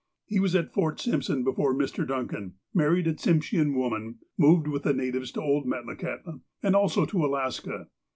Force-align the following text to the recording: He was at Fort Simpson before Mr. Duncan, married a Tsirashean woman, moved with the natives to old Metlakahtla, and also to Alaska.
He 0.25 0.39
was 0.39 0.55
at 0.55 0.73
Fort 0.73 0.99
Simpson 0.99 1.43
before 1.43 1.75
Mr. 1.75 2.07
Duncan, 2.07 2.55
married 2.73 3.05
a 3.05 3.13
Tsirashean 3.13 3.75
woman, 3.75 4.17
moved 4.35 4.65
with 4.67 4.81
the 4.81 4.95
natives 4.95 5.31
to 5.33 5.41
old 5.43 5.67
Metlakahtla, 5.67 6.41
and 6.63 6.75
also 6.75 7.05
to 7.05 7.23
Alaska. 7.23 7.87